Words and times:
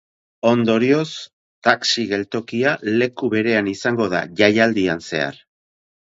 Ondorioz, 0.51 1.11
taxi 1.67 2.05
geltokia 2.13 2.73
leku 3.03 3.31
berean 3.35 3.71
izango 3.75 4.09
da 4.17 4.25
jaialdian 4.43 5.07
zehar. 5.11 5.41